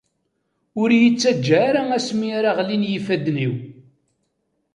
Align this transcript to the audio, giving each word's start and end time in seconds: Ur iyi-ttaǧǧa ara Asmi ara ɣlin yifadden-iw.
Ur 0.81 0.89
iyi-ttaǧǧa 0.91 1.57
ara 1.67 1.81
Asmi 1.97 2.27
ara 2.37 2.51
ɣlin 2.57 2.87
yifadden-iw. 2.91 3.55